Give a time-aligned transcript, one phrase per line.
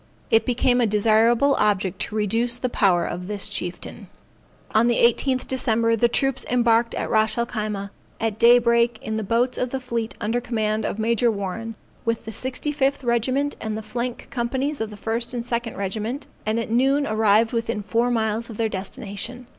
[0.31, 4.07] It became a desirable object to reduce the power of this chieftain.
[4.73, 9.17] On the 18th December, the troops embarked at Ras el Khyma, at day break in
[9.17, 13.77] the boats of the fleet under command of Major Warren, with the 65th regiment and
[13.77, 18.09] the flank companies of the first and second regiment, and at noon arrived within four
[18.09, 19.45] miles of their destination.